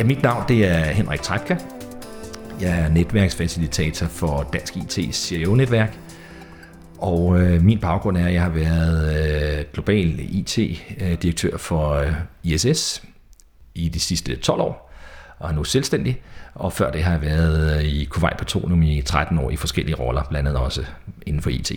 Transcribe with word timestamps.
Ja, 0.00 0.04
mit 0.04 0.22
navn 0.22 0.44
det 0.48 0.68
er 0.68 0.84
Henrik 0.84 1.22
Trætka. 1.22 1.56
Jeg 2.60 2.80
er 2.80 2.88
netværksfacilitator 2.88 4.06
for 4.06 4.48
Dansk 4.52 4.76
IT's 4.76 5.12
CIO-netværk. 5.12 5.98
Og 6.98 7.40
øh, 7.40 7.62
min 7.62 7.78
baggrund 7.78 8.16
er, 8.16 8.26
at 8.26 8.32
jeg 8.32 8.42
har 8.42 8.48
været 8.48 9.58
øh, 9.58 9.64
global 9.72 10.14
IT-direktør 10.18 11.56
for 11.56 11.92
øh, 11.92 12.12
ISS 12.42 13.02
i 13.74 13.88
de 13.88 14.00
sidste 14.00 14.36
12 14.36 14.60
år, 14.60 14.92
og 15.38 15.50
er 15.50 15.54
nu 15.54 15.64
selvstændig. 15.64 16.20
Og 16.54 16.72
før 16.72 16.90
det 16.90 17.02
har 17.02 17.12
jeg 17.12 17.22
været 17.22 17.78
øh, 17.78 17.84
i 17.84 18.04
Kuwait 18.04 18.36
Petroleum 18.36 18.82
i 18.82 19.02
13 19.02 19.38
år 19.38 19.50
i 19.50 19.56
forskellige 19.56 19.96
roller, 19.96 20.22
blandt 20.30 20.48
andet 20.48 20.62
også 20.62 20.84
inden 21.26 21.42
for 21.42 21.50
IT. 21.50 21.72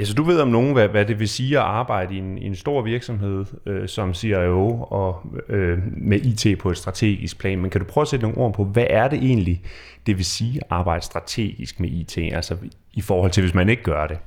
Ja, 0.00 0.04
så 0.04 0.14
du 0.14 0.22
ved 0.22 0.40
om 0.40 0.48
nogen, 0.48 0.72
hvad, 0.72 0.88
hvad 0.88 1.04
det 1.04 1.18
vil 1.18 1.28
sige 1.28 1.58
at 1.58 1.64
arbejde 1.64 2.14
i 2.14 2.18
en, 2.18 2.38
i 2.38 2.46
en 2.46 2.56
stor 2.56 2.82
virksomhed 2.82 3.44
øh, 3.66 3.88
som 3.88 4.14
CIO 4.14 4.82
og 4.82 5.22
øh, 5.48 5.78
med 5.96 6.20
IT 6.20 6.58
på 6.58 6.70
et 6.70 6.76
strategisk 6.76 7.38
plan. 7.38 7.58
Men 7.58 7.70
kan 7.70 7.80
du 7.80 7.86
prøve 7.86 8.02
at 8.02 8.08
sætte 8.08 8.22
nogle 8.22 8.38
ord 8.38 8.54
på, 8.54 8.64
hvad 8.64 8.86
er 8.90 9.08
det 9.08 9.18
egentlig, 9.18 9.62
det 10.06 10.16
vil 10.16 10.24
sige 10.24 10.56
at 10.60 10.66
arbejde 10.70 11.04
strategisk 11.04 11.80
med 11.80 11.90
IT, 11.90 12.18
altså 12.18 12.56
i 12.92 13.00
forhold 13.00 13.30
til, 13.30 13.40
hvis 13.40 13.54
man 13.54 13.68
ikke 13.68 13.82
gør 13.82 14.06
det? 14.06 14.18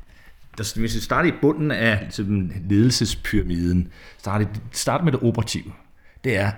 Der, 0.57 0.79
hvis 0.79 0.95
vi 0.95 0.99
starter 0.99 1.29
i 1.29 1.33
bunden 1.41 1.71
af 1.71 1.99
ligesom, 2.01 2.51
ledelsespyramiden, 2.69 3.87
starter, 4.17 4.45
starter 4.71 5.05
med 5.05 5.11
det 5.11 5.23
operative. 5.23 5.71
Det 6.23 6.37
er, 6.37 6.51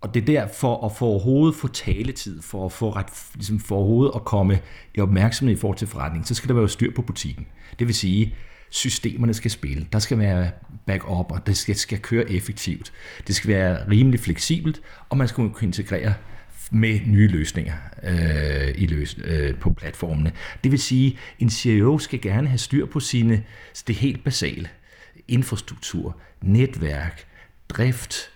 og 0.00 0.14
det 0.14 0.20
er 0.20 0.26
der 0.26 0.46
for 0.46 0.86
at 0.86 0.92
få 0.92 1.06
overhovedet 1.06 1.56
få 1.56 1.68
taletid, 1.68 2.42
for 2.42 2.66
at 2.66 2.72
få 2.72 2.90
ret, 2.90 3.06
ligesom 3.34 3.60
for 3.60 3.76
overhovedet 3.76 4.12
at 4.14 4.24
komme 4.24 4.60
i 4.94 5.00
opmærksomhed 5.00 5.56
i 5.56 5.58
forhold 5.58 5.78
til 5.78 5.88
forretningen, 5.88 6.26
så 6.26 6.34
skal 6.34 6.48
der 6.48 6.54
være 6.54 6.68
styr 6.68 6.94
på 6.94 7.02
butikken. 7.02 7.46
Det 7.78 7.86
vil 7.86 7.94
sige, 7.94 8.34
systemerne 8.74 9.34
skal 9.34 9.50
spille. 9.50 9.86
Der 9.92 9.98
skal 9.98 10.18
være 10.18 10.50
backup, 10.86 11.32
og 11.32 11.46
det 11.46 11.56
skal, 11.56 11.76
skal 11.76 11.98
køre 11.98 12.30
effektivt. 12.30 12.92
Det 13.26 13.34
skal 13.34 13.50
være 13.50 13.90
rimelig 13.90 14.20
fleksibelt, 14.20 14.80
og 15.08 15.16
man 15.16 15.28
skal 15.28 15.50
kunne 15.50 15.66
integrere 15.66 16.14
med 16.70 17.00
nye 17.06 17.28
løsninger 17.28 17.74
øh, 18.02 18.74
i 18.76 18.86
løs, 18.86 19.18
øh, 19.24 19.54
på 19.54 19.72
platformene. 19.72 20.32
Det 20.64 20.72
vil 20.72 20.78
sige, 20.78 21.18
en 21.38 21.50
CIO 21.50 21.98
skal 21.98 22.20
gerne 22.20 22.48
have 22.48 22.58
styr 22.58 22.86
på 22.86 23.00
sine 23.00 23.44
det 23.86 23.94
helt 23.94 24.24
basale. 24.24 24.68
Infrastruktur, 25.28 26.20
netværk, 26.42 27.26
drift, 27.68 28.30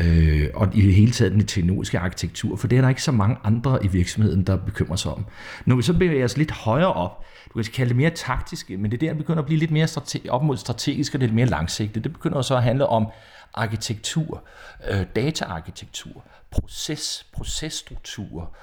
øh, 0.00 0.48
og 0.54 0.68
i 0.74 0.80
det 0.80 0.94
hele 0.94 1.12
taget 1.12 1.32
den 1.32 1.46
teknologiske 1.46 1.98
arkitektur, 1.98 2.56
for 2.56 2.68
det 2.68 2.78
er 2.78 2.82
der 2.82 2.88
ikke 2.88 3.02
så 3.02 3.12
mange 3.12 3.36
andre 3.44 3.84
i 3.84 3.88
virksomheden, 3.88 4.42
der 4.42 4.56
bekymrer 4.56 4.96
sig 4.96 5.12
om. 5.12 5.26
Når 5.66 5.76
vi 5.76 5.82
så 5.82 5.92
bevæger 5.92 6.24
os 6.24 6.36
lidt 6.36 6.50
højere 6.50 6.92
op, 6.92 7.24
du 7.54 7.62
kan 7.62 7.72
kalde 7.74 7.88
det 7.88 7.96
mere 7.96 8.10
taktiske, 8.10 8.76
men 8.76 8.90
det 8.90 9.02
er 9.02 9.06
der, 9.08 9.14
begynder 9.14 9.42
at 9.42 9.46
blive 9.46 9.58
lidt 9.58 9.70
mere 9.70 9.86
strate- 9.86 10.30
op 10.30 10.42
mod 10.42 10.56
strategisk 10.56 11.14
og 11.14 11.20
lidt 11.20 11.34
mere 11.34 11.46
langsigtet. 11.46 12.04
Det 12.04 12.12
begynder 12.12 12.42
så 12.42 12.56
at 12.56 12.62
handle 12.62 12.86
om 12.86 13.06
arkitektur, 13.54 14.44
øh, 14.90 15.06
dataarkitektur, 15.16 16.24
proces, 16.50 17.26
processtruktur, 17.32 18.56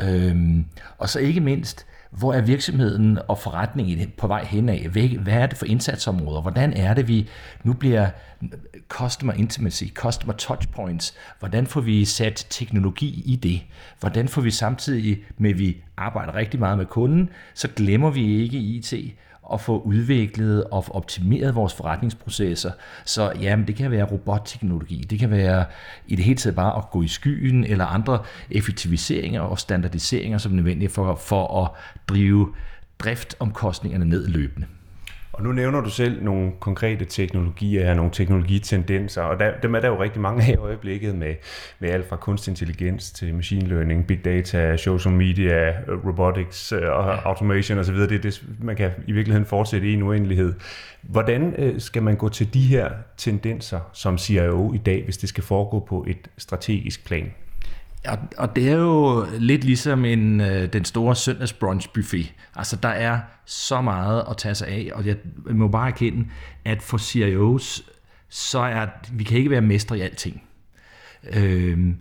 øh, 0.00 0.36
og 0.98 1.08
så 1.08 1.18
ikke 1.18 1.40
mindst, 1.40 1.86
hvor 2.18 2.32
er 2.32 2.40
virksomheden 2.40 3.18
og 3.28 3.38
forretningen 3.38 4.12
på 4.18 4.26
vej 4.26 4.44
hen 4.44 4.68
af? 4.68 4.88
Hvad 5.22 5.32
er 5.32 5.46
det 5.46 5.58
for 5.58 5.66
indsatsområder? 5.66 6.40
Hvordan 6.40 6.72
er 6.72 6.94
det, 6.94 7.08
vi 7.08 7.28
nu 7.64 7.72
bliver 7.72 8.10
customer 8.88 9.32
intimacy, 9.32 9.84
customer 9.94 10.32
touchpoints? 10.32 11.14
Hvordan 11.38 11.66
får 11.66 11.80
vi 11.80 12.04
sat 12.04 12.46
teknologi 12.50 13.22
i 13.26 13.36
det? 13.36 13.62
Hvordan 14.00 14.28
får 14.28 14.42
vi 14.42 14.50
samtidig 14.50 15.18
med, 15.38 15.50
at 15.50 15.58
vi 15.58 15.76
arbejder 15.96 16.34
rigtig 16.34 16.60
meget 16.60 16.78
med 16.78 16.86
kunden, 16.86 17.28
så 17.54 17.68
glemmer 17.76 18.10
vi 18.10 18.42
ikke 18.42 18.58
IT, 18.58 18.94
at 19.52 19.60
få 19.60 19.80
udviklet 19.80 20.64
og 20.64 20.84
optimeret 20.90 21.54
vores 21.54 21.74
forretningsprocesser. 21.74 22.70
Så 23.04 23.32
jamen, 23.40 23.66
det 23.66 23.76
kan 23.76 23.90
være 23.90 24.04
robotteknologi, 24.04 25.06
det 25.10 25.18
kan 25.18 25.30
være 25.30 25.64
i 26.06 26.16
det 26.16 26.24
hele 26.24 26.36
taget 26.36 26.56
bare 26.56 26.76
at 26.76 26.90
gå 26.90 27.02
i 27.02 27.08
skyen, 27.08 27.64
eller 27.64 27.86
andre 27.86 28.18
effektiviseringer 28.50 29.40
og 29.40 29.58
standardiseringer, 29.58 30.38
som 30.38 30.52
er 30.52 30.56
nødvendige 30.56 30.88
for, 30.88 31.14
for 31.14 31.64
at 31.64 31.70
drive 32.08 32.54
driftomkostningerne 32.98 34.04
ned 34.04 34.26
løbende. 34.28 34.66
Og 35.32 35.42
nu 35.42 35.52
nævner 35.52 35.80
du 35.80 35.90
selv 35.90 36.24
nogle 36.24 36.52
konkrete 36.60 37.04
teknologier, 37.04 37.94
nogle 37.94 38.10
teknologitendenser, 38.10 39.22
og 39.22 39.38
der, 39.38 39.60
dem 39.62 39.74
er 39.74 39.80
der 39.80 39.88
jo 39.88 40.02
rigtig 40.02 40.20
mange 40.20 40.42
af 40.42 40.48
i 40.52 40.56
øjeblikket 40.56 41.14
med, 41.14 41.34
med 41.78 41.90
alt 41.90 42.08
fra 42.08 42.16
kunstig 42.16 42.50
intelligens 42.50 43.10
til 43.10 43.34
machine 43.34 43.68
learning, 43.68 44.06
big 44.06 44.24
data, 44.24 44.76
social 44.76 45.14
media, 45.14 45.74
robotics 45.88 46.72
øh, 46.72 46.82
og 46.82 47.28
automation 47.28 47.78
osv. 47.78 47.94
Det 47.94 48.12
er 48.12 48.18
det, 48.18 48.44
man 48.60 48.76
kan 48.76 48.90
i 49.06 49.12
virkeligheden 49.12 49.46
fortsætte 49.46 49.88
i 49.88 49.92
en 49.92 50.02
uendelighed. 50.02 50.54
Hvordan 51.02 51.54
øh, 51.58 51.80
skal 51.80 52.02
man 52.02 52.16
gå 52.16 52.28
til 52.28 52.54
de 52.54 52.62
her 52.62 52.90
tendenser 53.16 53.80
som 53.92 54.18
CIO 54.18 54.72
i 54.72 54.78
dag, 54.78 55.04
hvis 55.04 55.18
det 55.18 55.28
skal 55.28 55.44
foregå 55.44 55.80
på 55.80 56.04
et 56.08 56.28
strategisk 56.38 57.06
plan? 57.06 57.32
Og, 58.08 58.18
og 58.38 58.56
det 58.56 58.68
er 58.68 58.76
jo 58.76 59.26
lidt 59.38 59.64
ligesom 59.64 60.04
en, 60.04 60.40
øh, 60.40 60.72
den 60.72 60.84
store 60.84 61.16
søndags 61.16 61.52
buffet. 61.94 62.32
Altså, 62.56 62.76
der 62.76 62.88
er 62.88 63.20
så 63.44 63.80
meget 63.80 64.24
at 64.30 64.36
tage 64.36 64.54
sig 64.54 64.68
af, 64.68 64.90
og 64.94 65.06
jeg 65.06 65.16
må 65.50 65.68
bare 65.68 65.88
erkende, 65.88 66.26
at 66.64 66.82
for 66.82 66.98
CIOs, 66.98 67.82
så 68.28 68.58
er 68.58 68.86
vi 69.12 69.24
kan 69.24 69.38
ikke 69.38 69.50
være 69.50 69.60
mestre 69.60 69.98
i 69.98 70.00
alting. 70.00 70.42
Øh, 71.32 71.94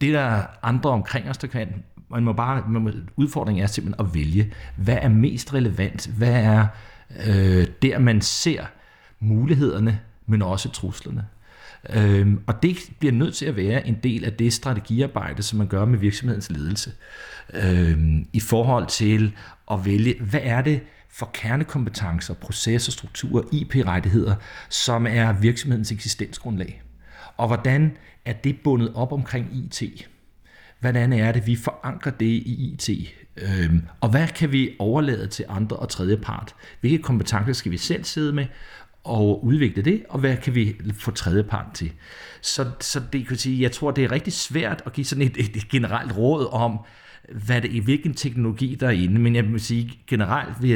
det 0.00 0.14
der 0.14 0.20
er 0.20 0.46
andre 0.62 0.90
omkring 0.90 1.28
os, 1.28 1.38
der 1.38 1.46
kan, 1.46 1.82
man 2.10 2.24
må 2.24 2.32
bare, 2.32 2.64
man 2.68 2.82
må, 2.82 2.90
udfordringen 3.16 3.62
er 3.62 3.66
simpelthen 3.66 4.06
at 4.06 4.14
vælge, 4.14 4.52
hvad 4.76 4.98
er 5.00 5.08
mest 5.08 5.54
relevant, 5.54 6.06
hvad 6.06 6.44
er 6.44 6.66
øh, 7.26 7.66
der, 7.82 7.98
man 7.98 8.20
ser 8.20 8.64
mulighederne, 9.20 10.00
men 10.26 10.42
også 10.42 10.70
truslerne. 10.70 11.26
Øhm, 11.88 12.40
og 12.46 12.62
det 12.62 12.76
bliver 12.98 13.12
nødt 13.12 13.34
til 13.34 13.46
at 13.46 13.56
være 13.56 13.86
en 13.86 13.98
del 14.02 14.24
af 14.24 14.32
det 14.32 14.52
strategiarbejde, 14.52 15.42
som 15.42 15.58
man 15.58 15.66
gør 15.66 15.84
med 15.84 15.98
virksomhedens 15.98 16.50
ledelse. 16.50 16.92
Øhm, 17.54 18.26
I 18.32 18.40
forhold 18.40 18.86
til 18.86 19.34
at 19.70 19.84
vælge, 19.84 20.16
hvad 20.20 20.40
er 20.42 20.62
det 20.62 20.80
for 21.12 21.30
kernekompetencer, 21.34 22.34
processer, 22.34 22.92
strukturer, 22.92 23.42
IP-rettigheder, 23.52 24.34
som 24.68 25.06
er 25.06 25.32
virksomhedens 25.32 25.92
eksistensgrundlag. 25.92 26.82
Og 27.36 27.46
hvordan 27.46 27.96
er 28.24 28.32
det 28.32 28.56
bundet 28.64 28.92
op 28.94 29.12
omkring 29.12 29.56
IT? 29.56 30.08
Hvordan 30.80 31.12
er 31.12 31.32
det, 31.32 31.46
vi 31.46 31.56
forankrer 31.56 32.12
det 32.12 32.26
i 32.26 32.72
IT? 32.72 32.90
Øhm, 33.36 33.82
og 34.00 34.08
hvad 34.08 34.28
kan 34.28 34.52
vi 34.52 34.76
overlade 34.78 35.26
til 35.26 35.44
andre 35.48 35.76
og 35.76 35.88
tredje 35.88 36.16
part? 36.16 36.54
Hvilke 36.80 37.02
kompetencer 37.02 37.52
skal 37.52 37.72
vi 37.72 37.76
selv 37.76 38.04
sidde 38.04 38.32
med? 38.32 38.46
Og 39.04 39.44
udvikle 39.44 39.82
det, 39.82 40.02
og 40.08 40.20
hvad 40.20 40.36
kan 40.36 40.54
vi 40.54 40.76
få 40.98 41.10
tredjepart 41.10 41.66
til. 41.74 41.92
Så, 42.40 42.66
så 42.80 43.00
det 43.12 43.28
kan 43.28 43.36
sige, 43.36 43.62
jeg 43.62 43.72
tror, 43.72 43.90
det 43.90 44.04
er 44.04 44.12
rigtig 44.12 44.32
svært 44.32 44.82
at 44.86 44.92
give 44.92 45.04
sådan 45.04 45.24
et, 45.24 45.36
et 45.36 45.68
generelt 45.68 46.16
råd 46.16 46.52
om, 46.52 46.78
hvad 47.28 47.60
det 47.60 47.76
er, 47.76 47.82
hvilken 47.82 48.14
teknologi 48.14 48.74
der 48.74 48.86
er 48.86 48.90
inde, 48.90 49.20
men 49.20 49.36
jeg 49.36 49.52
vil 49.52 49.60
sige 49.60 49.92
generelt 50.06 50.62
vil 50.62 50.70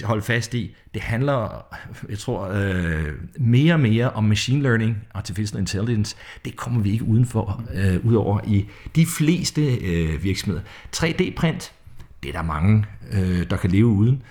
jeg 0.00 0.08
holde 0.08 0.22
fast 0.22 0.54
i, 0.54 0.74
det 0.94 1.02
handler, 1.02 1.66
jeg 2.08 2.18
tror, 2.18 2.48
øh, 2.48 3.12
mere 3.38 3.74
og 3.74 3.80
mere 3.80 4.10
om 4.10 4.24
machine 4.24 4.62
learning, 4.62 4.96
artificial 5.14 5.60
intelligence, 5.60 6.16
det 6.44 6.56
kommer 6.56 6.80
vi 6.80 6.92
ikke 6.92 7.04
udenfor, 7.04 7.64
øh, 7.74 8.06
udover 8.06 8.40
i 8.46 8.66
de 8.96 9.06
fleste 9.18 9.74
øh, 9.74 10.24
virksomheder. 10.24 10.62
3D-print, 10.96 11.72
det 12.22 12.28
er 12.28 12.32
der 12.32 12.42
mange, 12.42 12.84
øh, 13.12 13.50
der 13.50 13.56
kan 13.56 13.70
leve 13.70 13.86
uden. 13.86 14.22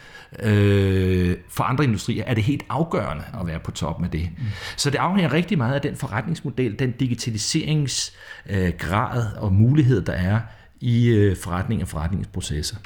Øh, 0.43 1.37
for 1.49 1.63
andre 1.63 1.83
industrier 1.83 2.23
er 2.23 2.33
det 2.33 2.43
helt 2.43 2.63
afgørende 2.69 3.23
at 3.41 3.47
være 3.47 3.59
på 3.59 3.71
top 3.71 3.99
med 3.99 4.09
det. 4.09 4.29
Mm. 4.37 4.43
Så 4.77 4.89
det 4.89 4.97
afhænger 4.97 5.33
rigtig 5.33 5.57
meget 5.57 5.75
af 5.75 5.81
den 5.81 5.95
forretningsmodel, 5.95 6.79
den 6.79 6.91
digitaliseringsgrad 6.91 9.25
øh, 9.35 9.43
og 9.43 9.53
mulighed, 9.53 10.01
der 10.01 10.13
er 10.13 10.39
i 10.79 11.07
øh, 11.07 11.37
forretning 11.37 11.81
og 11.81 11.87
forretningsprocesser. 11.87 12.77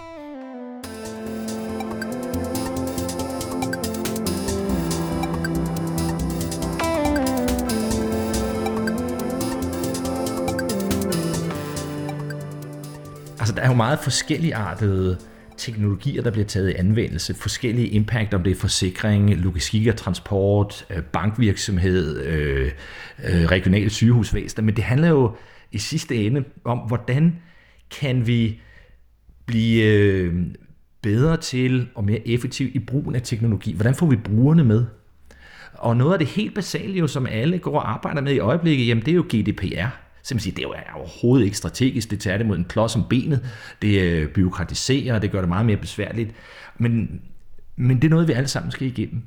Er 13.64 13.68
jo 13.68 13.74
meget 13.74 14.00
forskelligartede 14.00 15.18
teknologier, 15.58 16.22
der 16.22 16.32
bliver 16.32 16.46
taget 16.46 16.70
i 16.70 16.74
anvendelse, 16.74 17.34
forskellige 17.34 17.88
impact, 17.88 18.34
om 18.34 18.44
det 18.44 18.52
er 18.52 18.56
forsikring, 18.56 19.36
logistik 19.36 19.88
og 19.88 19.96
transport, 19.96 20.86
øh, 20.90 21.04
bankvirksomhed, 21.04 22.22
øh, 22.22 22.72
øh, 23.24 23.46
regionale 23.46 23.90
sygehusvæsener, 23.90 24.66
men 24.66 24.76
det 24.76 24.84
handler 24.84 25.10
jo 25.10 25.36
i 25.72 25.78
sidste 25.78 26.16
ende 26.16 26.44
om, 26.64 26.78
hvordan 26.78 27.36
kan 28.00 28.28
vi 28.28 28.62
blive 29.46 29.84
øh, 29.84 30.36
bedre 31.02 31.38
til 31.38 31.88
og 31.96 32.04
mere 32.04 32.28
effektiv 32.28 32.70
i 32.74 32.80
brugen 32.80 33.16
af 33.16 33.22
teknologi? 33.22 33.74
Hvordan 33.74 33.96
får 33.96 34.06
vi 34.06 34.16
brugerne 34.16 34.64
med? 34.64 34.86
Og 35.74 35.98
noget 35.98 36.14
af 36.14 36.20
det 36.20 36.28
helt 36.28 36.56
basale, 36.56 36.94
jo, 36.94 37.08
som 37.08 37.28
alle 37.32 37.60
går 37.60 37.80
og 37.80 37.92
arbejder 37.92 38.22
med 38.22 38.34
i 38.34 38.40
øjeblikket, 38.40 38.88
jamen 38.88 39.06
det 39.06 39.12
er 39.12 39.16
jo 39.16 39.26
GDPR. 39.30 40.03
Så 40.24 40.36
man 40.36 40.40
siger, 40.40 40.56
det 40.56 40.64
er 40.64 40.68
jo 40.68 41.00
overhovedet 41.00 41.46
ikke 41.46 41.58
strategisk, 41.58 42.12
det 42.12 42.20
tager 42.20 42.38
det 42.38 42.46
mod 42.46 42.58
en 42.58 42.66
klods 42.66 42.96
om 42.96 43.04
benet, 43.10 43.46
det 43.82 44.02
øh, 44.02 44.28
byråkratiserer, 44.28 45.20
det 45.20 45.32
gør 45.32 45.40
det 45.40 45.50
meget 45.50 45.66
mere 45.66 45.78
besværligt. 45.78 46.32
Men, 46.78 47.22
men 47.76 47.96
det 47.98 48.04
er 48.04 48.10
noget, 48.10 48.28
vi 48.28 48.34
alle 48.34 48.48
sammen 48.48 48.72
skal 48.72 48.88
igennem. 48.88 49.22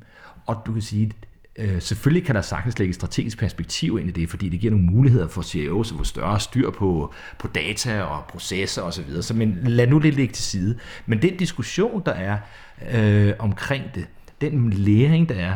Og 0.45 0.61
du 0.65 0.73
kan 0.73 0.81
sige, 0.81 1.11
Øh, 1.59 1.81
selvfølgelig 1.81 2.25
kan 2.25 2.35
der 2.35 2.41
sagtens 2.41 2.79
lægge 2.79 2.93
strategisk 2.93 3.37
perspektiv 3.37 3.99
ind 3.99 4.09
i 4.09 4.11
det, 4.11 4.29
fordi 4.29 4.49
det 4.49 4.59
giver 4.59 4.71
nogle 4.71 4.85
muligheder 4.85 5.27
for 5.27 5.41
CEOs 5.41 5.91
at 5.91 5.97
få 5.97 6.03
større 6.03 6.39
styr 6.39 6.69
på, 6.69 7.13
på 7.39 7.47
data 7.47 8.01
og 8.01 8.23
processer 8.29 8.81
osv. 8.81 8.91
Så, 8.91 9.01
videre. 9.07 9.23
så 9.23 9.33
men 9.33 9.59
lad 9.63 9.87
nu 9.87 9.97
det 9.99 10.13
ligge 10.13 10.33
til 10.33 10.43
side. 10.43 10.77
Men 11.05 11.21
den 11.21 11.37
diskussion, 11.37 12.01
der 12.05 12.11
er 12.11 12.37
øh, 12.93 13.33
omkring 13.39 13.83
det, 13.95 14.07
den 14.41 14.69
læring, 14.69 15.29
der 15.29 15.35
er, 15.35 15.55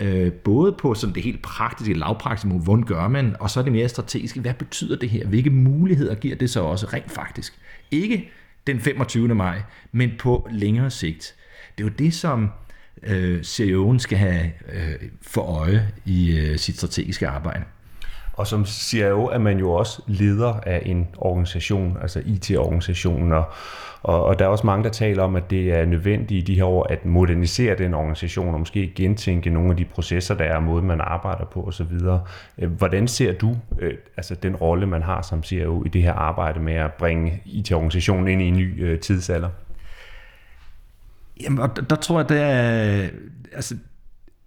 øh, 0.00 0.32
både 0.32 0.72
på 0.72 0.94
sådan 0.94 1.14
det 1.14 1.22
helt 1.22 1.42
praktiske, 1.42 1.94
lavpraktiske, 1.94 2.48
hvordan 2.48 2.84
gør 2.84 3.08
man, 3.08 3.36
og 3.40 3.50
så 3.50 3.62
det 3.62 3.72
mere 3.72 3.88
strategiske, 3.88 4.40
hvad 4.40 4.54
betyder 4.54 4.96
det 4.96 5.10
her? 5.10 5.26
Hvilke 5.26 5.50
muligheder 5.50 6.14
giver 6.14 6.36
det 6.36 6.50
så 6.50 6.60
også 6.60 6.86
rent 6.86 7.10
faktisk? 7.10 7.58
Ikke 7.90 8.30
den 8.66 8.80
25. 8.80 9.34
maj, 9.34 9.62
men 9.92 10.10
på 10.18 10.48
længere 10.52 10.90
sigt. 10.90 11.34
Det 11.78 11.84
er 11.84 11.88
jo 11.88 11.94
det, 11.98 12.14
som 12.14 12.50
øh, 13.02 13.40
CEO'en 13.40 13.98
skal 13.98 14.18
have 14.18 14.50
øh, 14.72 15.08
for 15.22 15.42
øje 15.42 15.92
i 16.04 16.36
øh, 16.38 16.58
sit 16.58 16.76
strategiske 16.76 17.28
arbejde. 17.28 17.64
Og 18.36 18.46
som 18.46 18.66
CIO 18.66 19.24
er 19.24 19.38
man 19.38 19.58
jo 19.58 19.72
også 19.72 20.02
leder 20.06 20.54
af 20.66 20.82
en 20.84 21.08
organisation, 21.18 21.98
altså 22.02 22.22
IT-organisationen, 22.24 23.32
og, 23.32 23.44
og, 24.02 24.24
og 24.24 24.38
der 24.38 24.44
er 24.44 24.48
også 24.48 24.66
mange, 24.66 24.84
der 24.84 24.90
taler 24.90 25.22
om, 25.22 25.36
at 25.36 25.50
det 25.50 25.72
er 25.72 25.84
nødvendigt 25.84 26.48
i 26.48 26.52
de 26.52 26.54
her 26.54 26.64
år 26.64 26.86
at 26.90 27.04
modernisere 27.04 27.78
den 27.78 27.94
organisation, 27.94 28.54
og 28.54 28.58
måske 28.58 28.92
gentænke 28.96 29.50
nogle 29.50 29.70
af 29.70 29.76
de 29.76 29.84
processer, 29.84 30.34
der 30.34 30.44
er, 30.44 30.60
måde 30.60 30.82
man 30.82 31.00
arbejder 31.00 31.44
på 31.44 31.62
osv. 31.62 31.92
Øh, 32.58 32.70
hvordan 32.70 33.08
ser 33.08 33.32
du 33.32 33.56
øh, 33.78 33.94
altså 34.16 34.34
den 34.34 34.56
rolle, 34.56 34.86
man 34.86 35.02
har 35.02 35.22
som 35.22 35.42
CIO 35.42 35.84
i 35.84 35.88
det 35.88 36.02
her 36.02 36.12
arbejde 36.12 36.60
med 36.60 36.74
at 36.74 36.92
bringe 36.92 37.42
IT-organisationen 37.44 38.28
ind 38.28 38.42
i 38.42 38.48
en 38.48 38.56
ny 38.56 38.84
øh, 38.84 39.00
tidsalder? 39.00 39.48
Jamen, 41.42 41.58
og 41.58 41.76
der, 41.76 41.82
der 41.82 41.96
tror 41.96 42.20
jeg, 42.20 42.28
det 42.28 42.40
er, 42.40 43.08
altså, 43.52 43.76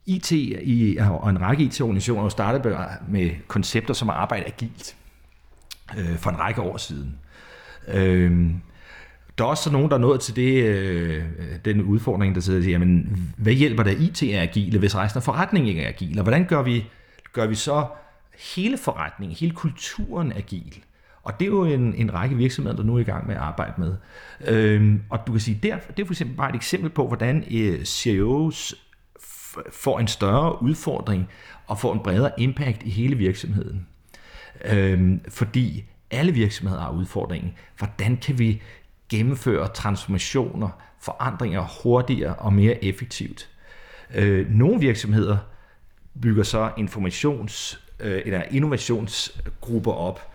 IT 0.10 0.32
i, 0.32 0.98
og 1.00 1.30
en 1.30 1.42
række 1.42 1.64
IT-organisationer 1.64 2.22
har 2.22 2.30
startet 2.30 2.78
med 3.08 3.30
koncepter 3.48 3.94
som 3.94 4.10
at 4.10 4.16
arbejde 4.16 4.46
agilt 4.46 4.96
øh, 5.98 6.18
for 6.18 6.30
en 6.30 6.40
række 6.40 6.62
år 6.62 6.78
siden. 6.78 7.16
Øh, 7.88 8.52
der 9.38 9.44
er 9.44 9.50
også 9.50 9.72
nogen, 9.72 9.90
der 9.90 9.96
er 9.96 10.02
nået 10.02 10.20
til 10.20 10.36
det, 10.36 10.64
øh, 10.64 11.24
den 11.66 11.82
udfordring, 11.82 12.36
der 12.36 12.42
sidder 12.42 12.60
og 12.60 12.64
siger, 12.64 12.74
jamen, 12.74 13.18
hvad 13.38 13.54
hjælper 13.54 13.84
der 13.84 13.92
IT 13.92 14.24
er 14.24 14.42
agile, 14.42 14.80
hvis 14.80 14.96
resten 14.96 15.18
af 15.18 15.24
forretningen 15.24 15.70
ikke 15.70 15.82
er 15.82 15.90
agil? 15.90 16.20
Og 16.20 16.24
hvordan 16.24 16.46
gør 16.46 16.62
vi, 16.62 16.86
gør 17.34 17.48
vi 17.48 17.56
så 17.56 17.86
hele 18.56 18.78
forretningen, 18.78 19.38
hele 19.38 19.56
kulturen 19.56 20.34
agil? 20.36 20.80
Og 21.24 21.40
det 21.40 21.46
er 21.46 21.50
jo 21.50 21.66
en, 21.66 21.94
en 21.94 22.14
række 22.14 22.36
virksomheder, 22.36 22.78
der 22.78 22.84
nu 22.84 22.96
er 22.96 23.00
i 23.00 23.04
gang 23.04 23.28
med 23.28 23.36
at 23.36 23.42
arbejde 23.42 23.74
med. 23.78 23.96
Øhm, 24.48 25.02
og 25.10 25.20
du 25.28 25.32
kan 25.32 25.42
sige, 25.42 25.60
der, 25.64 25.78
det 25.98 26.04
er 26.04 26.06
for 26.06 26.14
eksempel 26.14 26.38
bare 26.38 26.50
et 26.50 26.56
eksempel 26.56 26.90
på, 26.90 27.08
hvordan 27.08 27.44
øh, 27.52 27.84
CEOs 27.84 28.76
får 29.72 30.00
en 30.00 30.08
større 30.08 30.62
udfordring 30.62 31.30
og 31.68 31.80
får 31.80 31.94
en 31.94 32.00
bredere 32.00 32.32
impact 32.38 32.84
i 32.84 32.90
hele 32.90 33.16
virksomheden. 33.16 33.88
Øhm, 34.66 35.22
fordi 35.30 35.86
alle 36.12 36.32
virksomheder 36.32 36.82
har 36.82 36.92
udfordringen. 36.92 37.54
Hvordan 37.78 38.18
kan 38.18 38.40
vi 38.40 38.62
gennemføre 39.10 39.68
transformationer, 39.68 40.70
forandringer 41.02 41.68
hurtigere 41.84 42.36
og 42.36 42.54
mere 42.54 42.84
effektivt? 42.84 43.50
Øh, 44.16 44.50
nogle 44.50 44.80
virksomheder 44.80 45.38
bygger 46.22 46.44
så 46.44 46.70
informations- 46.78 47.80
øh, 48.00 48.22
eller 48.26 48.44
innovationsgrupper 48.52 49.92
op, 49.92 50.30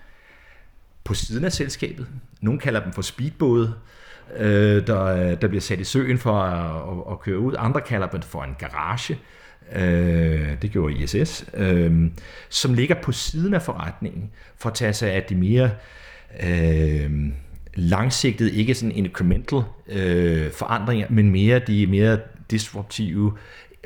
på 1.05 1.15
siden 1.15 1.45
af 1.45 1.53
selskabet. 1.53 2.07
Nogle 2.41 2.61
kalder 2.61 2.83
dem 2.85 2.93
for 2.93 3.03
speedbåde, 3.03 3.75
øh, 4.37 4.87
der, 4.87 5.35
der 5.35 5.49
bliver 5.49 5.61
sat 5.61 5.81
i 5.81 5.85
søen 5.85 6.19
for 6.19 6.33
at, 6.33 6.99
at, 6.99 7.13
at 7.13 7.21
køre 7.21 7.39
ud. 7.39 7.55
Andre 7.59 7.81
kalder 7.81 8.07
den 8.07 8.23
for 8.23 8.43
en 8.43 8.57
garage. 8.59 9.19
Øh, 9.73 10.63
det 10.63 10.71
gjorde 10.71 10.95
ISS. 10.95 11.45
Øh, 11.55 12.11
som 12.49 12.75
ligger 12.75 12.95
på 13.03 13.13
siden 13.13 13.55
af 13.55 13.63
forretningen 13.63 14.31
for 14.57 14.69
at 14.69 14.75
tage 14.75 14.93
sig 14.93 15.13
af 15.13 15.23
de 15.23 15.35
mere 15.35 15.71
øh, 16.43 17.11
langsigtede, 17.75 18.53
ikke 18.53 18.75
sådan 18.75 18.93
incremental 18.93 19.63
øh, 19.89 20.53
forandringer, 20.53 21.07
men 21.11 21.31
mere 21.31 21.59
de 21.59 21.87
mere 21.87 22.19
disruptive 22.51 23.33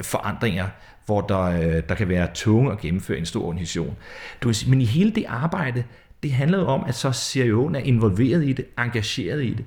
forandringer, 0.02 0.66
hvor 1.06 1.20
der, 1.20 1.42
øh, 1.42 1.82
der 1.88 1.94
kan 1.94 2.08
være 2.08 2.28
tunge 2.34 2.72
at 2.72 2.78
gennemføre 2.78 3.18
en 3.18 3.26
stor 3.26 3.44
organisation. 3.44 3.96
Du 4.42 4.48
kan 4.48 4.54
sige, 4.54 4.70
men 4.70 4.80
i 4.80 4.84
hele 4.84 5.10
det 5.10 5.24
arbejde, 5.28 5.84
det 6.22 6.32
handler 6.32 6.58
jo 6.58 6.66
om, 6.66 6.84
at 6.86 6.94
så 6.94 7.08
CIO'en 7.08 7.76
er 7.76 7.82
involveret 7.84 8.44
i 8.44 8.52
det, 8.52 8.64
engageret 8.78 9.44
i 9.44 9.54
det. 9.54 9.64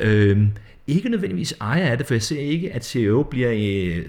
Øhm, 0.00 0.50
ikke 0.86 1.08
nødvendigvis 1.08 1.54
ejer 1.60 1.90
af 1.90 1.98
det, 1.98 2.06
for 2.06 2.14
jeg 2.14 2.22
ser 2.22 2.40
ikke, 2.40 2.72
at 2.72 2.84
CEO 2.84 3.22
bliver 3.22 3.52
øh, 3.52 4.06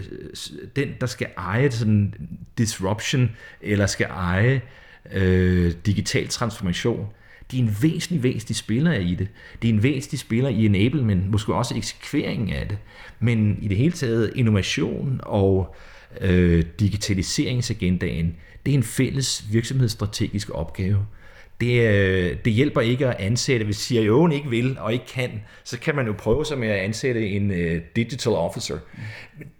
den, 0.75 0.90
der 1.01 1.07
skal 1.07 1.28
eje 1.38 1.72
sådan 1.72 2.13
disruption, 2.57 3.31
eller 3.62 3.86
skal 3.86 4.07
eje 4.10 4.62
øh, 5.13 5.74
digital 5.86 6.28
transformation. 6.28 7.07
De 7.51 7.60
er 7.60 7.63
en 7.63 7.75
væsentlig, 7.81 8.24
væsentlig 8.24 8.56
spiller 8.56 8.94
i 8.94 9.16
det. 9.16 9.28
De 9.62 9.69
er 9.69 9.74
en 9.74 9.84
væsentlig 9.84 10.19
spiller 10.19 10.50
i 10.50 10.66
enablement, 10.66 11.31
måske 11.31 11.54
også 11.54 11.78
eksekveringen 11.78 12.50
af 12.50 12.68
det. 12.68 12.78
Men 13.19 13.57
i 13.62 13.68
det 13.68 13.78
hele 13.78 13.92
taget 13.92 14.31
innovation 14.36 15.19
og 15.24 15.75
øh, 16.22 16.63
digitaliseringsagendaen, 16.80 18.36
det 18.66 18.72
er 18.72 18.78
en 18.78 18.84
fælles 18.84 19.46
virksomhedsstrategisk 19.51 20.50
opgave 20.54 21.06
det, 21.62 21.90
øh, 21.90 22.38
det 22.46 22.54
hjælper 22.54 22.82
ikke 22.82 23.08
at 23.08 23.16
ansætte, 23.20 23.66
hvis 23.66 23.92
CIO'en 23.92 24.32
ikke 24.34 24.50
vil 24.50 24.78
og 24.80 24.94
ikke 24.94 25.06
kan, 25.06 25.30
så 25.64 25.80
kan 25.80 25.96
man 25.96 26.06
jo 26.06 26.14
prøve 26.18 26.46
sig 26.46 26.58
med 26.58 26.68
at 26.68 26.76
ansætte 26.80 27.28
en 27.30 27.52
uh, 27.52 27.78
digital 27.96 28.34
officer. 28.34 28.78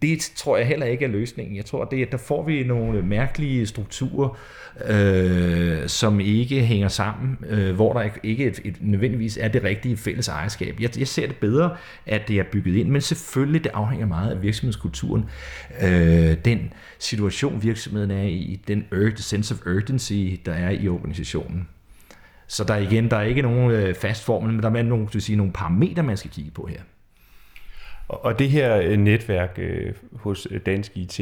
Det 0.02 0.32
tror 0.36 0.58
jeg 0.58 0.68
heller 0.68 0.86
ikke 0.86 1.06
er 1.06 1.10
løsningen. 1.10 1.56
Jeg 1.56 1.66
tror, 1.66 1.86
det, 1.86 2.12
der 2.12 2.18
får 2.18 2.44
vi 2.46 2.64
nogle 2.64 3.02
mærkelige 3.02 3.66
strukturer, 3.66 4.38
øh, 4.90 5.88
som 5.88 6.20
ikke 6.20 6.62
hænger 6.62 6.88
sammen, 6.88 7.38
øh, 7.50 7.76
hvor 7.76 7.94
der 7.94 8.10
ikke 8.24 8.46
et, 8.46 8.62
et, 8.66 8.76
nødvendigvis 8.82 9.38
er 9.38 9.48
det 9.48 9.64
rigtige 9.64 9.98
fælles 9.98 10.28
ejerskab. 10.28 10.76
Jeg, 10.80 11.00
jeg 11.00 11.08
ser 11.08 11.28
det 11.28 11.36
bedre, 11.36 11.78
at 12.06 12.28
det 12.28 12.40
er 12.40 12.44
bygget 12.52 12.76
ind, 12.76 12.90
men 12.90 13.02
selvfølgelig 13.02 13.64
det 13.64 13.72
afhænger 13.74 14.08
meget 14.08 14.32
af 14.32 14.42
virksomhedskulturen. 14.42 15.26
Øh, 15.82 16.38
den 16.46 16.74
situation, 17.00 17.64
virksomheden 17.64 18.12
er 18.12 18.24
i, 18.24 18.60
den 18.68 18.86
ur- 18.92 19.22
sense 19.22 19.54
of 19.54 19.60
urgency, 19.76 20.14
der 20.46 20.54
er 20.54 20.70
i 20.70 20.88
organisationen. 20.88 21.68
Så 22.48 22.64
der 22.64 22.74
er 22.74 22.80
igen, 22.80 23.10
der 23.10 23.18
er 23.18 23.24
ikke 23.24 23.42
nogen 23.42 23.72
øh, 23.72 23.96
fast 23.96 24.24
formel, 24.24 24.54
men 24.54 24.64
der 24.64 24.70
er 24.70 24.84
nogle, 24.84 25.22
sige, 25.22 25.36
nogle 25.36 25.54
parametre, 25.54 26.04
man 26.04 26.18
skal 26.18 26.32
kigge 26.32 26.52
på 26.52 26.66
her. 26.66 26.82
Og 28.08 28.40
det 28.40 28.50
her 28.50 28.78
øh, 28.78 28.98
netværk 28.98 29.56
øh, 29.58 29.94
hos 30.14 30.48
øh, 30.52 30.60
Dansk 30.66 30.92
IT, 30.98 31.20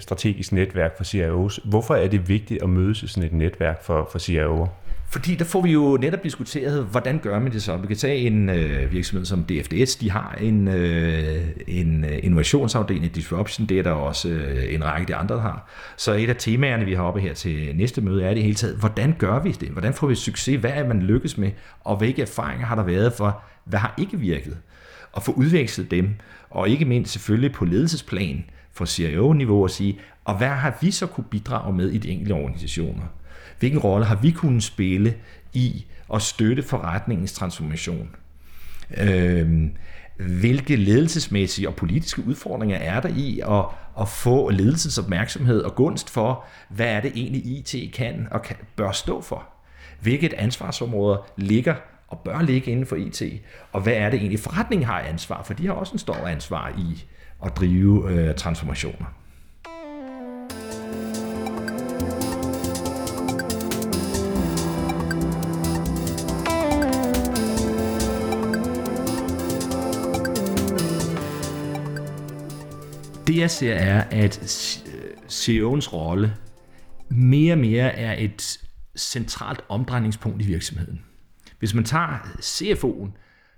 strategisk 0.00 0.52
netværk 0.52 0.96
for 0.96 1.04
CIOs, 1.04 1.60
hvorfor 1.64 1.94
er 1.94 2.08
det 2.08 2.28
vigtigt 2.28 2.62
at 2.62 2.70
mødes 2.70 3.02
i 3.02 3.06
sådan 3.06 3.22
et 3.22 3.32
netværk 3.32 3.82
for, 3.82 4.08
for 4.12 4.18
CIO'er? 4.18 4.68
Fordi 5.12 5.34
der 5.34 5.44
får 5.44 5.60
vi 5.62 5.72
jo 5.72 5.98
netop 6.00 6.24
diskuteret, 6.24 6.84
hvordan 6.84 7.18
gør 7.18 7.38
man 7.38 7.52
det 7.52 7.62
så? 7.62 7.76
Vi 7.76 7.86
kan 7.86 7.96
tage 7.96 8.18
en 8.18 8.48
øh, 8.48 8.92
virksomhed 8.92 9.26
som 9.26 9.44
DFDS, 9.44 9.96
de 9.96 10.10
har 10.10 10.38
en, 10.40 10.68
øh, 10.68 11.46
en 11.66 12.04
øh, 12.04 12.18
innovationsafdeling, 12.22 13.14
Disruption, 13.14 13.66
det 13.66 13.78
er 13.78 13.82
der 13.82 13.90
også 13.90 14.28
øh, 14.28 14.74
en 14.74 14.84
række 14.84 15.08
de 15.08 15.14
andre, 15.14 15.34
der 15.34 15.40
har. 15.40 15.68
Så 15.96 16.12
et 16.12 16.28
af 16.28 16.36
temaerne, 16.38 16.84
vi 16.84 16.94
har 16.94 17.02
oppe 17.02 17.20
her 17.20 17.34
til 17.34 17.76
næste 17.76 18.00
møde, 18.00 18.24
er 18.24 18.34
det 18.34 18.42
hele 18.42 18.54
taget, 18.54 18.76
hvordan 18.76 19.14
gør 19.18 19.42
vi 19.42 19.52
det? 19.52 19.68
Hvordan 19.68 19.94
får 19.94 20.06
vi 20.06 20.14
succes? 20.14 20.60
Hvad 20.60 20.70
er 20.74 20.88
man 20.88 21.02
lykkes 21.02 21.38
med? 21.38 21.50
Og 21.80 21.96
hvilke 21.96 22.22
erfaringer 22.22 22.66
har 22.66 22.74
der 22.74 22.82
været 22.82 23.12
for, 23.12 23.42
hvad 23.64 23.78
har 23.78 23.94
ikke 23.98 24.18
virket? 24.18 24.56
Og 25.12 25.22
få 25.22 25.32
udvekslet 25.32 25.90
dem, 25.90 26.10
og 26.50 26.68
ikke 26.68 26.84
mindst 26.84 27.12
selvfølgelig 27.12 27.52
på 27.52 27.64
ledelsesplan, 27.64 28.44
for 28.72 28.84
CIO-niveau 28.84 29.64
at 29.64 29.70
sige, 29.70 29.98
og 30.24 30.38
hvad 30.38 30.48
har 30.48 30.78
vi 30.80 30.90
så 30.90 31.06
kunne 31.06 31.26
bidrage 31.30 31.76
med 31.76 31.90
i 31.90 31.98
de 31.98 32.08
enkelte 32.08 32.32
organisationer? 32.32 33.04
Hvilken 33.58 33.78
rolle 33.80 34.06
har 34.06 34.16
vi 34.16 34.30
kunnet 34.30 34.62
spille 34.62 35.14
i 35.52 35.84
at 36.14 36.22
støtte 36.22 36.62
forretningens 36.62 37.32
transformation? 37.32 38.10
Øh, 38.96 39.70
hvilke 40.16 40.76
ledelsesmæssige 40.76 41.68
og 41.68 41.74
politiske 41.74 42.26
udfordringer 42.26 42.76
er 42.76 43.00
der 43.00 43.08
i 43.08 43.40
at, 43.40 43.64
at 44.00 44.08
få 44.08 44.50
ledelsens 44.50 44.98
opmærksomhed 44.98 45.60
og 45.60 45.74
gunst 45.74 46.10
for, 46.10 46.44
hvad 46.68 46.86
er 46.86 47.00
det 47.00 47.12
egentlig 47.14 47.46
IT 47.46 47.94
kan 47.94 48.28
og 48.30 48.42
kan, 48.42 48.56
bør 48.76 48.92
stå 48.92 49.20
for? 49.20 49.44
Hvilket 50.00 50.32
ansvarsområder 50.32 51.16
ligger 51.36 51.74
og 52.08 52.18
bør 52.18 52.42
ligge 52.42 52.70
inden 52.70 52.86
for 52.86 52.96
IT, 52.96 53.22
og 53.72 53.80
hvad 53.80 53.92
er 53.92 54.10
det 54.10 54.16
egentlig 54.18 54.40
forretningen 54.40 54.86
har 54.86 55.00
ansvar 55.00 55.42
for? 55.42 55.54
De 55.54 55.66
har 55.66 55.72
også 55.72 55.92
en 55.92 55.98
stor 55.98 56.14
ansvar 56.14 56.68
i 56.78 57.04
at 57.44 57.56
drive 57.56 58.10
øh, 58.10 58.34
transformationer. 58.34 59.21
Det 73.32 73.40
jeg 73.40 73.50
ser 73.50 73.74
er, 73.74 74.04
at 74.10 74.38
CEO'ens 75.28 75.88
øh, 75.88 75.92
rolle 75.92 76.34
mere 77.08 77.54
og 77.54 77.58
mere 77.58 77.94
er 77.94 78.24
et 78.24 78.60
centralt 78.96 79.60
omdrejningspunkt 79.68 80.42
i 80.42 80.46
virksomheden. 80.46 81.02
Hvis 81.58 81.74
man 81.74 81.84
tager 81.84 82.18
CFO'en, 82.40 83.10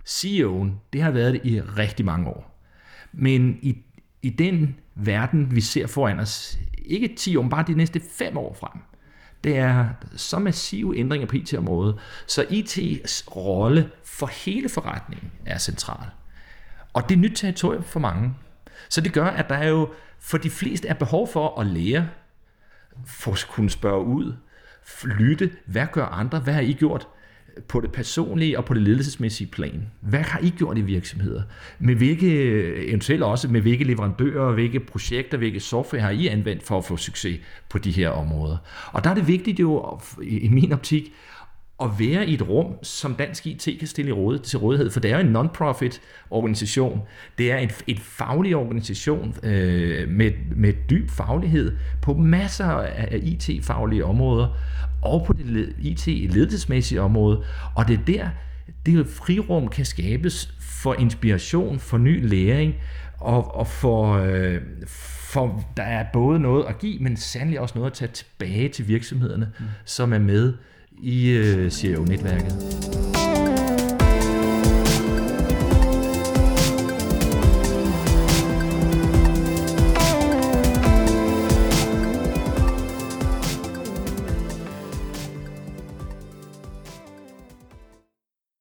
CEO'en, 0.09 0.71
det 0.93 1.03
har 1.03 1.11
været 1.11 1.35
det 1.35 1.41
i 1.45 1.61
rigtig 1.61 2.05
mange 2.07 2.29
år. 2.29 2.67
Men 3.13 3.59
i, 3.63 3.77
i 4.23 4.31
den 4.31 4.77
verden, 4.95 5.55
vi 5.55 5.61
ser 5.61 5.87
foran 5.87 6.19
os, 6.21 6.59
ikke 6.85 7.15
10 7.17 7.37
år, 7.37 7.43
men 7.43 7.51
bare 7.51 7.65
de 7.67 7.75
næste 7.75 8.01
5 8.13 8.37
år 8.37 8.57
frem, 8.61 8.83
det 9.45 9.57
er 9.57 9.89
så 10.17 10.39
massive 10.39 10.99
ændringer 10.99 11.27
på 11.27 11.37
IT-området, 11.37 11.99
så 12.27 12.43
IT's 12.43 13.37
rolle 13.37 13.91
for 14.05 14.27
hele 14.45 14.69
forretningen 14.69 15.31
er 15.47 15.59
central. 15.59 16.07
Og 16.93 17.09
det 17.09 17.15
er 17.15 17.19
nyt 17.19 17.37
territorium 17.37 17.83
for 17.83 18.01
mange. 18.01 18.35
Så 18.89 19.01
det 19.01 19.13
gør, 19.13 19.27
at 19.27 19.49
der 19.49 19.55
er 19.55 19.69
jo 19.69 19.89
for 20.21 20.39
de 20.39 20.51
fleste 20.51 20.89
er 20.89 20.95
behov 20.95 21.29
for 21.33 21.61
at 21.61 21.67
lære, 21.67 22.09
for 23.07 23.33
at 23.33 23.47
kunne 23.51 23.71
spørge 23.71 24.05
ud, 24.05 24.33
lytte, 25.05 25.51
hvad 25.67 25.87
gør 25.93 26.07
andre, 26.07 26.41
hvad 26.41 26.55
har 26.55 26.61
I 26.61 26.73
gjort 26.73 27.09
på 27.69 27.81
det 27.81 27.93
personlige 27.93 28.59
og 28.59 28.65
på 28.65 28.75
det 28.75 28.83
ledelsesmæssige 28.83 29.51
plan. 29.51 29.87
Hvad 30.01 30.21
har 30.21 30.39
I 30.39 30.51
gjort 30.51 30.79
i 30.79 30.81
virksomheder? 30.81 31.43
Med 31.79 31.95
hvilke, 31.95 32.55
eventuelt 32.87 33.23
også 33.23 33.49
med 33.49 33.61
hvilke 33.61 33.85
leverandører, 33.85 34.53
hvilke 34.53 34.81
projekter, 34.81 35.39
hvilke 35.39 35.61
software 35.61 36.03
har 36.03 36.11
I 36.11 36.27
anvendt 36.27 36.63
for 36.63 36.79
at 36.79 36.85
få 36.85 36.97
succes 36.97 37.41
på 37.69 37.79
de 37.79 37.91
her 37.91 38.09
områder? 38.09 38.57
Og 38.93 39.05
der 39.05 39.11
er 39.11 39.15
det 39.15 39.29
vigtigt 39.29 39.61
jo, 39.61 40.01
i 40.23 40.49
min 40.49 40.73
optik, 40.73 41.13
at 41.83 41.91
være 41.99 42.27
i 42.27 42.35
et 42.35 42.49
rum, 42.49 42.75
som 42.83 43.15
Dansk 43.15 43.47
IT 43.47 43.69
kan 43.79 43.89
stille 43.89 44.09
i 44.09 44.13
råd, 44.13 44.39
til 44.39 44.59
rådighed, 44.59 44.91
for 44.91 45.01
det 45.01 45.11
er 45.11 45.19
jo 45.19 45.21
en 45.21 45.37
non-profit 45.37 46.01
organisation. 46.31 47.01
Det 47.39 47.53
er 47.53 47.57
en, 47.57 47.71
en 47.87 47.99
faglig 47.99 48.57
organisation 48.57 49.35
øh, 49.43 50.09
med, 50.09 50.31
med 50.57 50.73
dyb 50.91 51.11
faglighed 51.11 51.77
på 52.03 52.15
masser 52.15 52.67
af 52.67 53.21
IT-faglige 53.23 54.05
områder, 54.05 54.49
og 55.03 55.25
på 55.27 55.33
det 55.33 55.75
IT-ledelsesmæssige 55.79 57.01
område. 57.01 57.45
Og 57.75 57.89
det 57.89 57.99
er 58.01 58.05
der, 58.05 58.29
det 58.87 59.07
frirum 59.07 59.69
kan 59.69 59.85
skabes 59.85 60.55
for 60.61 60.95
inspiration, 60.95 61.79
for 61.79 61.99
ny 61.99 62.29
læring, 62.29 62.75
og, 63.19 63.55
og 63.55 63.67
for, 63.67 64.13
øh, 64.15 64.61
for 64.87 65.65
der 65.77 65.83
er 65.83 66.07
både 66.13 66.41
noget 66.41 66.65
at 66.65 66.79
give, 66.79 66.99
men 66.99 67.17
sandelig 67.17 67.61
også 67.61 67.79
noget 67.79 67.91
at 67.91 67.97
tage 67.97 68.11
tilbage 68.13 68.69
til 68.69 68.89
virksomhederne, 68.89 69.53
mm. 69.59 69.65
som 69.85 70.13
er 70.13 70.19
med 70.19 70.55
i 71.03 71.31
øh, 71.31 71.71
CEO-netværket. 71.71 73.14